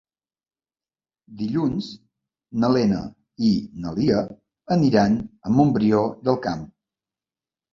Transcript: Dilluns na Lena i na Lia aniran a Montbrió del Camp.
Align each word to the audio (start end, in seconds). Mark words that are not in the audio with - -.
Dilluns 1.41 1.89
na 2.63 2.71
Lena 2.77 3.01
i 3.49 3.51
na 3.83 3.93
Lia 3.99 4.23
aniran 4.77 5.21
a 5.51 5.55
Montbrió 5.59 6.01
del 6.27 6.41
Camp. 6.49 6.67